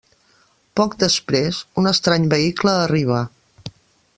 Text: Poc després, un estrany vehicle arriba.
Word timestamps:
Poc 0.79 0.95
després, 1.03 1.59
un 1.81 1.91
estrany 1.91 2.25
vehicle 2.33 2.75
arriba. 2.79 3.21